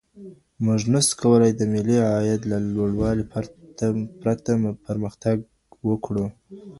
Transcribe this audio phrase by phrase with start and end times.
[0.65, 3.25] موږ نسو کولای د ملي عاید له لوړوالي
[4.23, 4.53] پرته
[4.87, 5.37] پرمختګ
[5.89, 6.25] وکړو.